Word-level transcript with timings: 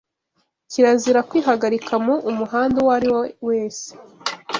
Kirazira 0.71 1.21
kwihagarika 1.29 1.93
mu’ 2.05 2.15
umuhanda 2.29 2.75
uwo 2.81 2.91
ariwe 2.97 3.25
wese 3.47 3.87